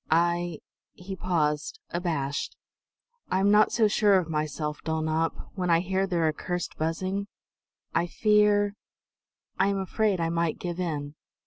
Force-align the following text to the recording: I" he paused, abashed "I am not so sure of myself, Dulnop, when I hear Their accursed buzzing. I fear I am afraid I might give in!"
I" 0.09 0.61
he 0.93 1.15
paused, 1.15 1.79
abashed 1.91 2.55
"I 3.29 3.39
am 3.39 3.51
not 3.51 3.71
so 3.71 3.87
sure 3.87 4.17
of 4.17 4.31
myself, 4.31 4.81
Dulnop, 4.83 5.51
when 5.53 5.69
I 5.69 5.81
hear 5.81 6.07
Their 6.07 6.27
accursed 6.27 6.75
buzzing. 6.75 7.27
I 7.93 8.07
fear 8.07 8.73
I 9.59 9.67
am 9.67 9.77
afraid 9.77 10.19
I 10.19 10.29
might 10.29 10.57
give 10.57 10.79
in!" 10.79 11.13